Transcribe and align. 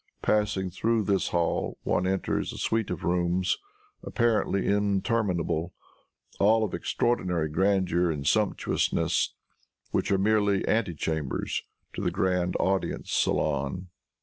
Passing 0.23 0.71
through 0.71 1.03
this 1.03 1.27
hall, 1.27 1.77
one 1.83 2.07
enters 2.07 2.51
a 2.51 2.57
suite 2.57 2.89
of 2.89 3.03
rooms, 3.03 3.59
apparently 4.01 4.65
interminable, 4.65 5.75
all 6.39 6.63
of 6.63 6.73
extraordinary 6.73 7.47
grandeur 7.49 8.09
and 8.09 8.25
sumptuousness, 8.25 9.35
which 9.91 10.11
are 10.11 10.17
merely 10.17 10.67
antechambers 10.67 11.61
to 11.93 12.01
the 12.01 12.09
grand 12.09 12.57
audience 12.59 13.11
saloon. 13.11 13.89